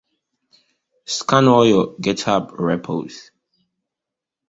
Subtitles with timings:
[1.05, 3.29] scan all your GitHub repos